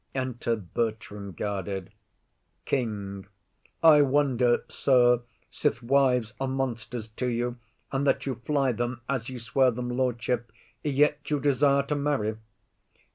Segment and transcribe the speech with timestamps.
[0.15, 1.91] Enter Bertram, guarded.
[2.65, 3.27] KING.
[3.83, 7.57] I wonder, sir, since wives are monsters to you,
[7.91, 10.51] And that you fly them as you swear them lordship,
[10.83, 12.37] Yet you desire to marry.